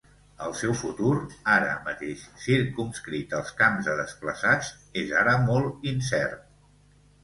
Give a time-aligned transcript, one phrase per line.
[0.43, 1.11] El seu futur,
[1.57, 6.47] ara mateix circumscrit als camps de desplaçats, “és ara molt incert”.